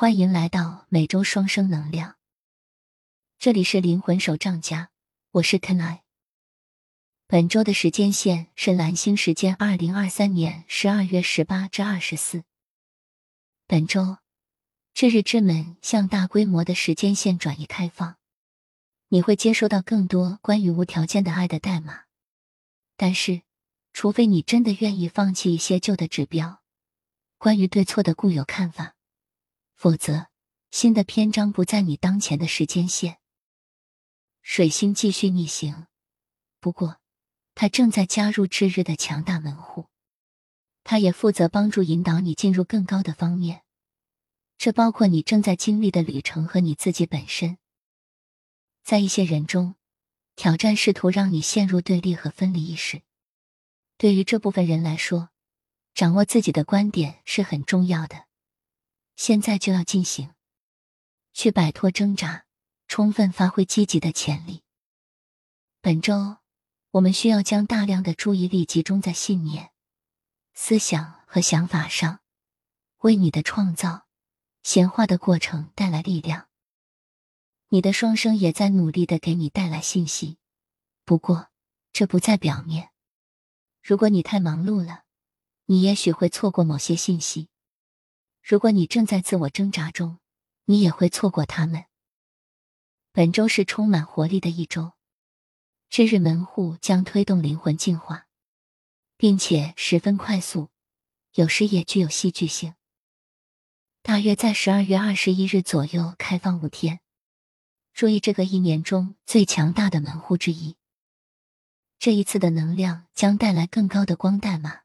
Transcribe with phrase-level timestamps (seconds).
[0.00, 2.16] 欢迎来到每周双生能量。
[3.38, 4.88] 这里是灵魂手账家，
[5.32, 5.98] 我是 Kenai。
[7.26, 12.44] 本周的时间线是蓝星时间二零二三年十二月十八至二十四。
[13.66, 14.16] 本周，
[14.94, 18.16] 这日之门向大规模的时间线转移开放，
[19.08, 22.04] 你会接收到更多关于无条件的爱的代码。
[22.96, 23.42] 但是，
[23.92, 26.62] 除非你真的愿意放弃一些旧的指标，
[27.36, 28.94] 关于对错的固有看法。
[29.80, 30.26] 否则，
[30.70, 33.16] 新的篇章不在你当前的时间线。
[34.42, 35.86] 水星继续逆行，
[36.60, 37.00] 不过，
[37.54, 39.86] 它正在加入至日的强大门户。
[40.84, 43.62] 它也负责帮助引导你进入更高的方面，
[44.58, 47.56] 这包括你正在经历的旅程和你自己本身。
[48.84, 49.76] 在一些人中，
[50.36, 53.00] 挑战试图让你陷入对立和分离意识。
[53.96, 55.30] 对于这部分人来说，
[55.94, 58.26] 掌握自己的观点是很重要的。
[59.20, 60.32] 现在就要进行，
[61.34, 62.46] 去摆脱挣扎，
[62.88, 64.62] 充分发挥积极的潜力。
[65.82, 66.38] 本周，
[66.92, 69.72] 我们需要将大量的注意力集中在信念、
[70.54, 72.20] 思想和想法上，
[73.00, 74.06] 为你的创造、
[74.62, 76.48] 显化的过程带来力量。
[77.68, 80.38] 你的双生也在努力的给你带来信息，
[81.04, 81.50] 不过
[81.92, 82.88] 这不在表面。
[83.82, 85.02] 如果你太忙碌了，
[85.66, 87.49] 你也许会错过某些信息。
[88.42, 90.18] 如果你正在自我挣扎中，
[90.64, 91.84] 你也会错过他们。
[93.12, 94.92] 本周是充满活力的一周，
[95.88, 98.26] 这日门户将推动灵魂进化，
[99.16, 100.68] 并且十分快速，
[101.34, 102.74] 有时也具有戏剧性。
[104.02, 107.00] 大约在十二月二十一日左右开放五天。
[107.92, 110.76] 注意，这个一年中最强大的门户之一。
[111.98, 114.82] 这一次的能量将带来更高的光代码，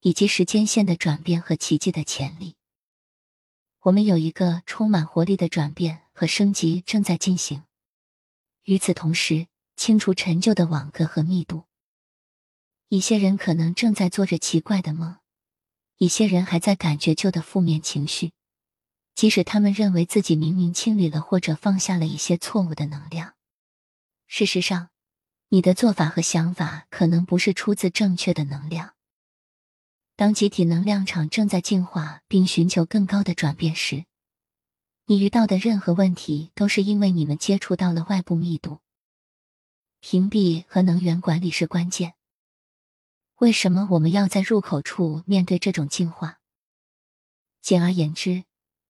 [0.00, 2.57] 以及时间线的转变和奇迹的潜力。
[3.88, 7.62] 我们有一个充满活力的转变和升级正在进行。
[8.64, 11.64] 与此同时，清除陈旧的网格和密度。
[12.90, 15.16] 一些人可能正在做着奇怪的梦，
[15.96, 18.32] 一些人还在感觉旧的负面情绪，
[19.14, 23.36] 即使他们认为自己明明清理了或者放下了一些错误的能量。
[24.26, 24.90] 事实上，
[25.48, 28.96] 你的做法和想法可能不是出自正确的能量。
[30.18, 34.04] 当集体能量场正在进化并寻求更高的转变时，
[35.06, 38.80] 你遇到的任何问题都是因为你们接触到了外部密度。
[40.00, 42.14] 屏蔽和能源管理是关键。
[43.36, 46.40] 为什么我们要在入口处面对这种进化？
[47.62, 48.42] 简而言之，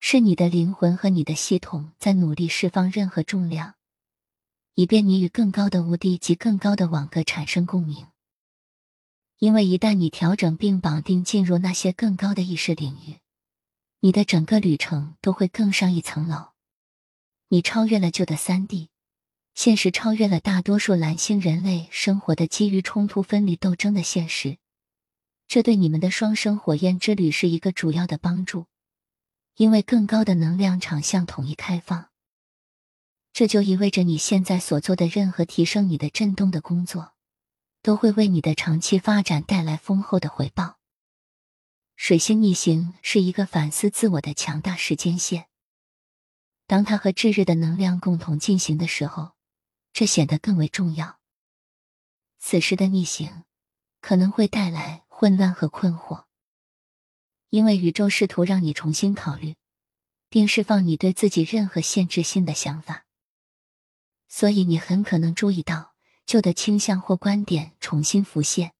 [0.00, 3.76] 是你的灵魂和你的系统在努力释放任何重量，
[4.74, 8.08] 以便你与更高的无地及更高的网格产生共鸣。
[9.44, 13.18] 因为一旦你调整并绑定进入那些更高的意识领域，
[14.00, 16.52] 你的整个旅程都会更上一层楼。
[17.48, 18.88] 你超越了旧的三 D
[19.54, 24.56] 现实，超越了大多数蓝星人类生活的基于冲突、分离、斗争的现实。
[25.46, 28.64] 这对你们的双生火焰之旅是一个主要的帮助，
[29.56, 32.08] 因为更高的能量场向统一开放。
[33.34, 37.13] 这就意味着你现在所做的任何提升你的振动的工作。
[37.84, 40.78] 都会为你的长期发展带来丰厚的回报。
[41.96, 45.50] 水星逆行是一个反思自我的强大时间线，
[46.66, 49.32] 当它和炙日的能量共同进行的时候，
[49.92, 51.20] 这显得更为重要。
[52.38, 53.44] 此时的逆行
[54.00, 56.24] 可能会带来混乱和困惑，
[57.50, 59.56] 因为宇宙试图让你重新考虑，
[60.30, 63.04] 并释放你对自己任何限制性的想法，
[64.26, 65.93] 所以你很可能注意到。
[66.26, 68.72] 旧的倾向或观点重新浮现。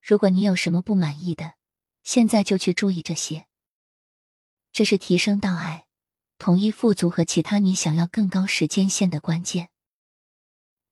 [0.00, 1.54] 如果你有什么不满意的，
[2.02, 3.46] 现在就去注意这些。
[4.72, 5.86] 这是提升到爱、
[6.38, 9.70] 统一、富足和其他你想要更高时间线的关键。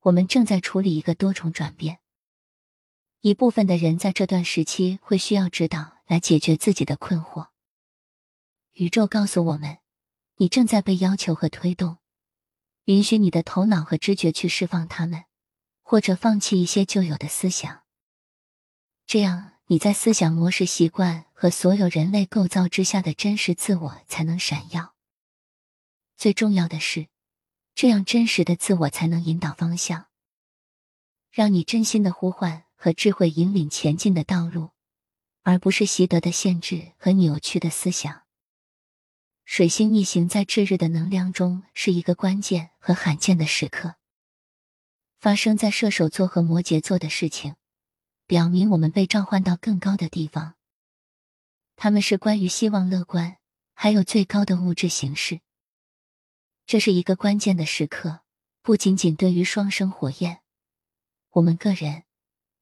[0.01, 1.99] 我们正在处理一个多重转变。
[3.21, 7.49] 一部分的人在这段时期会需要指导来解决自己的困惑。
[8.73, 9.77] 宇宙告诉我们，
[10.37, 11.99] 你正在被要求和推动，
[12.85, 15.25] 允许你的头脑和知觉去释放它们。
[15.83, 17.83] 或者放弃一些旧有的思想，
[19.05, 24.95] 这样你在思想模式、习惯和所有人类构造之下的真实自我才能闪耀。
[26.17, 27.07] 最重要的是，
[27.75, 30.07] 这样真实的自我才能引导方向，
[31.29, 34.71] 让你真心的呼唤和智慧引领前进的道路，
[35.41, 38.23] 而不是习得的限制和扭曲的思想。
[39.45, 43.95] 水星逆行在炙日的能量中是一个关键和罕见的时刻。
[45.23, 47.55] 发生在射手座和摩羯座的事情，
[48.27, 50.55] 表明我们被召唤到更高的地方。
[51.77, 53.37] 他们是关于希望、乐观、
[53.73, 55.39] 还有最高的物质形式。
[56.65, 58.19] 这是一个关键的时刻，
[58.61, 60.41] 不仅仅对于双生火焰，
[61.29, 62.03] 我们个人，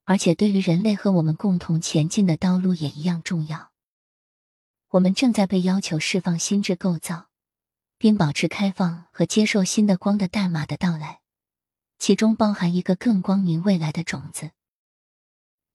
[0.04, 3.72] 而且对于人类和我们共同前进的道路也一样重要。
[4.90, 7.30] 我们正在被要求释放心智构造，
[7.98, 11.21] 并保持开放和接受新的光的代码的到来，
[12.02, 14.50] 其中包含一个更光明未来的种子。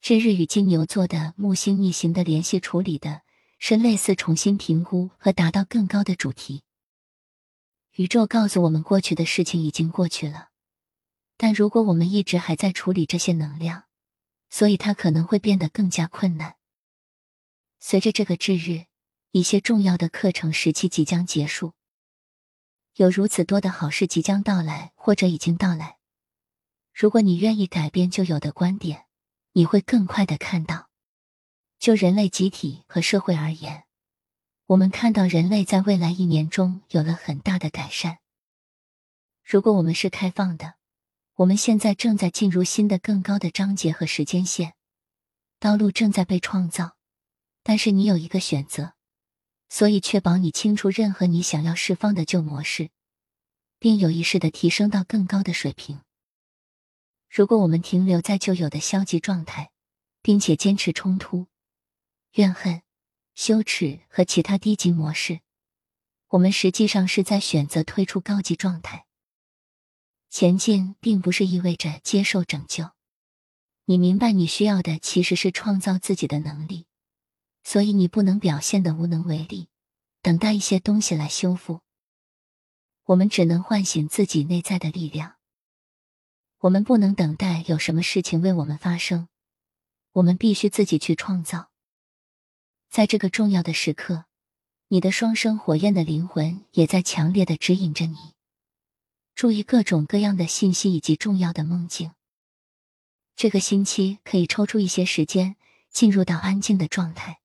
[0.00, 3.22] 这日与金牛座的木星逆行的联系处理的
[3.60, 6.64] 是类似重新评估和达到更高的主题。
[7.92, 10.48] 宇宙告诉我们，过去的事情已经过去了，
[11.36, 13.84] 但如果我们一直还在处理这些能量，
[14.50, 16.56] 所以它可能会变得更加困难。
[17.78, 18.86] 随着这个至日。
[19.30, 21.74] 一些重要的课程时期即将结束，
[22.94, 25.98] 有如此多的好事即将到来，或者已经到来。
[26.98, 29.04] 如果你愿意改变旧有的观点，
[29.52, 30.88] 你会更快的看到。
[31.78, 33.84] 就人类集体和社会而言，
[34.64, 38.20] 我们看到人类在未来一年中有了很大的改善。
[39.44, 40.76] 如果我们是开放的，
[41.34, 44.72] 我们现在正在进入新的更高的章节和时间线，
[45.60, 46.96] 道路正在被创造。
[47.62, 48.94] 但是你有一个选择。
[49.68, 52.88] 所以，确保你清除任何你想要释放的旧模式，
[53.78, 56.00] 并有意识的提升到更高的水平。
[57.36, 59.70] 如果我们停留在旧有的消极状态，
[60.22, 61.48] 并且坚持冲突、
[62.32, 62.80] 怨恨、
[63.34, 65.40] 羞耻和其他低级模式，
[66.28, 69.04] 我们实际上是在选择退出高级状态。
[70.30, 72.92] 前进并不是意味着接受拯救。
[73.84, 76.86] 你明白，你需要的其实是创造自己的能力。
[77.62, 79.68] 所以你不能表现的无能为力，
[80.22, 81.82] 等待一些东西来修复。
[83.04, 85.35] 我们只能唤醒自己内在的力量。
[86.60, 89.28] 我们不能等待有什么事情为我们发生，
[90.12, 91.70] 我们必须自己去创造。
[92.88, 94.24] 在这个重要的时刻，
[94.88, 98.34] 你的双生火焰的灵魂也在强烈的指引着你。
[99.34, 102.12] 注意各种各样的信息以及重要的梦境。
[103.34, 105.56] 这个星期可以抽出一些时间，
[105.90, 107.40] 进入到安静的状态。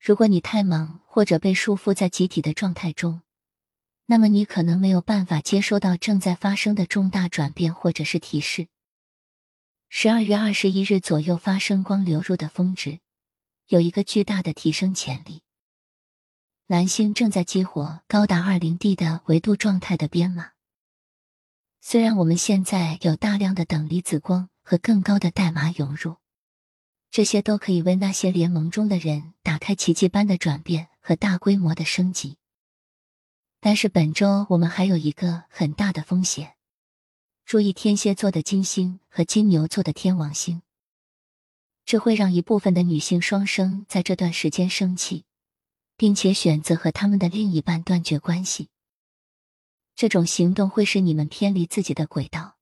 [0.00, 3.20] 如果你太忙或者被束缚在集体的状态中，
[4.06, 8.68] 那么你可能没有办法接收到正在发生的重大转变或者是提示。
[9.88, 13.00] 十二月二十一日左右发生光流入的峰值，
[13.68, 15.42] 有一个巨大的提升潜力。
[16.66, 20.52] 蓝星正在激活高达二零 D 的维度状态的编码。
[21.80, 26.16] 虽然我们现在有大量的等离子光和更高的代码涌入。
[27.10, 32.38] 这些都可以为那些联盟中的人打开奇迹般的转变和大规模的升级。
[33.64, 36.56] 但是本周我们还有一个很大的风险：
[37.44, 40.62] 注意天蝎座的金星和金牛座的天王星。
[41.84, 45.26] 这会让一部分的女性双生在这段时间生气，
[45.96, 48.68] 并且选择和他们的另一半断绝关系。
[49.94, 52.56] 这种行动会使你们偏离自己的轨道，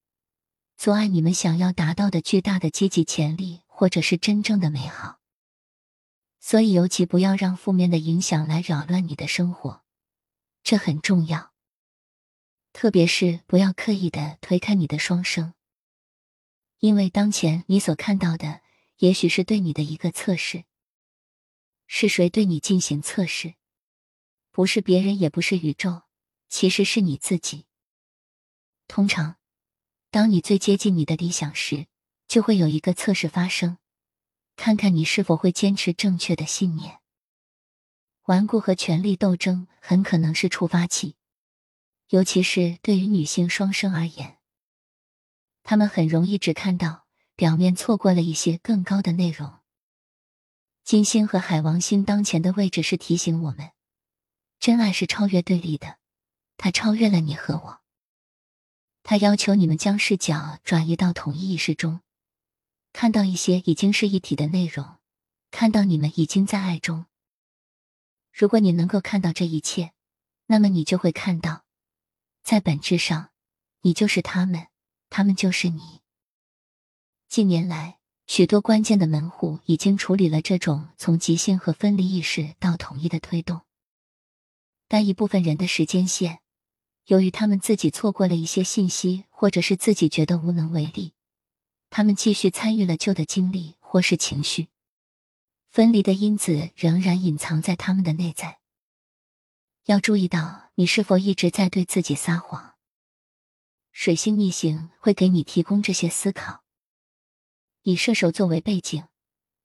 [0.77, 3.63] 阻碍你们想要达到的巨大的积极潜力。
[3.81, 5.21] 或者是真正的美好，
[6.39, 9.81] 所以尤其不要让负面的影响来扰乱你的生活，
[10.63, 11.53] 这很重要。
[12.73, 15.55] 特别是不要刻意的推开你的双生，
[16.79, 18.63] 因为当前你所看到的，
[18.99, 20.65] 也许是对你的一个测试。
[21.87, 23.55] 是谁对你进行测试？
[24.51, 26.03] 不是别人，也不是宇宙，
[26.49, 27.67] 其实是你自己。
[28.87, 29.37] 通常，
[30.11, 31.87] 当你最接近你的理想时。
[32.31, 33.79] 就会有一个测试发生，
[34.55, 37.00] 看看你是否会坚持正确的信念。
[38.31, 41.17] 顽固和权力斗争很可能是触发器，
[42.11, 44.39] 尤其是对于女性双生而言，
[45.65, 49.59] 他们很容易只看到表面，错过了一些更高的内容。
[50.85, 53.73] 金星和海王星当前的位置是提醒我们，
[54.61, 55.97] 真爱是超越对立的，
[56.57, 57.81] 它超越了你和我，
[59.03, 62.01] 它要求你们将视角转移到统一意识中。
[62.93, 64.99] 看到一些已经是一体的内容，
[65.51, 67.07] 看到你们已经在爱中。
[68.33, 69.93] 如果你能够看到这一切，
[70.47, 71.65] 那么你就会看到，
[72.43, 73.31] 在本质上，
[73.83, 74.69] 你就是他们，
[75.09, 76.01] 他们就是你。
[77.29, 83.61] 近年来，许多关键的门户已经处理了这种从极性和分离意识到统一的推动，
[84.89, 86.41] 但一部分人的时间线，
[87.07, 91.13] 由于他们自己错过了一些信息，或者是自己觉得无能为力。
[91.91, 94.69] 他们继续参与了旧的经历或是情绪，
[95.71, 98.59] 分离的因子仍然隐藏在他们的内在。
[99.85, 102.75] 要注意到你是否一直在对自己撒谎。
[103.93, 106.65] 水星逆行会给你提供这些思考。
[107.83, 109.05] 以射手作为背景，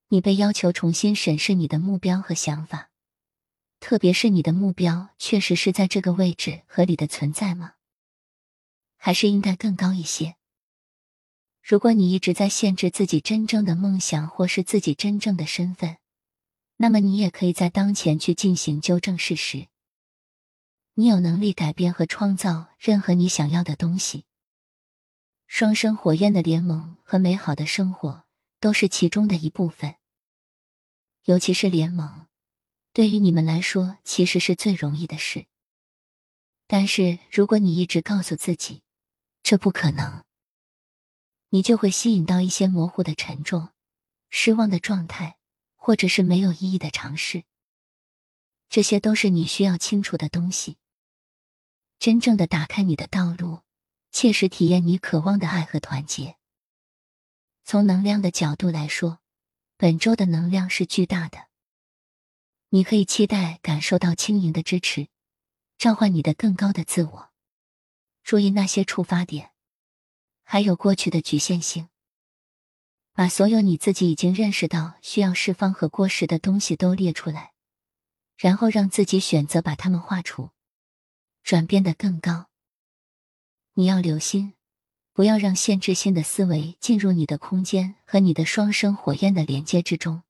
[0.09, 2.91] 你被要求重新审视你的目标和想法，
[3.79, 7.73] 特别是你的目标确实是在这个位置合理的存在吗？
[8.95, 10.35] 还是应该更高一些？
[11.67, 15.97] 如果你一直在限制自己真正的梦想或是自己真正的身份，
[16.77, 19.65] 那么你也可以在当前去进行纠正事实。
[20.93, 24.25] 你有能力改变和创造任何你想要的东西。
[25.47, 28.25] 双生火焰的联盟和美好的生活
[28.59, 29.95] 都是其中的一部分。
[31.23, 32.27] 尤其是联盟，
[32.93, 35.47] 对于你们来说其实是最容易的事。
[36.67, 38.83] 但是如果你一直告诉自己
[39.41, 40.23] 这不可能，
[41.55, 43.69] 你就会吸引到一些模糊的沉重、
[44.29, 45.37] 失望的状态，
[45.77, 47.45] 或者是没有意义的尝试。
[48.67, 50.75] 这些都是你需要清楚的东西。
[51.97, 53.61] 真正的打开你的道路，
[54.11, 56.35] 切实体验你渴望的爱和团结。
[57.63, 59.19] 从能量的角度来说，
[59.77, 61.47] 本周的能量是巨大的。
[62.71, 65.07] 你可以期待感受到轻盈的支持，
[65.77, 67.29] 召唤你的更高的自我。
[68.25, 69.54] 注意那些触发点。
[70.47, 71.89] 还有过去的局限性，
[73.13, 77.53] 把所有你自己已经认识到需要释放和过时的东西都列出来，
[78.37, 80.51] 然后让自己选择把它们画除，
[81.43, 82.47] 转变的更高。
[83.73, 84.53] 你要留心，
[85.13, 90.21] 不要让限制性的思维进入你的空间和你的双生火焰的连接之中。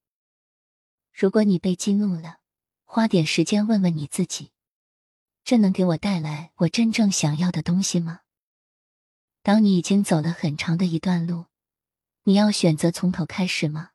[1.14, 2.38] 如果你被激怒了，
[2.86, 4.52] 花点时间问问你自己：
[5.44, 8.22] 这能给我带来我真正想要的东西吗？
[9.46, 11.46] 当你已经走了很长的一段路，
[12.24, 13.92] 你要选择从头开始吗？